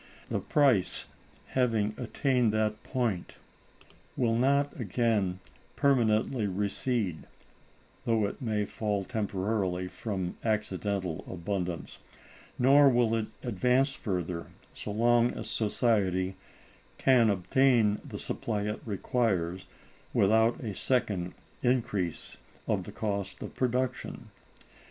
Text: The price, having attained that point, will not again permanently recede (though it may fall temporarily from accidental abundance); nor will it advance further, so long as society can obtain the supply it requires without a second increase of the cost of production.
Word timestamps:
The 0.29 0.39
price, 0.39 1.05
having 1.49 1.93
attained 1.95 2.51
that 2.53 2.81
point, 2.81 3.35
will 4.17 4.35
not 4.35 4.75
again 4.79 5.39
permanently 5.75 6.47
recede 6.47 7.27
(though 8.05 8.25
it 8.25 8.41
may 8.41 8.65
fall 8.65 9.03
temporarily 9.05 9.87
from 9.87 10.37
accidental 10.43 11.23
abundance); 11.31 11.99
nor 12.57 12.89
will 12.89 13.13
it 13.13 13.27
advance 13.43 13.91
further, 13.93 14.47
so 14.73 14.89
long 14.89 15.33
as 15.33 15.47
society 15.51 16.35
can 16.97 17.29
obtain 17.29 18.01
the 18.03 18.17
supply 18.17 18.63
it 18.63 18.81
requires 18.83 19.67
without 20.15 20.61
a 20.63 20.73
second 20.73 21.35
increase 21.61 22.37
of 22.65 22.85
the 22.85 22.91
cost 22.91 23.43
of 23.43 23.53
production. 23.53 24.29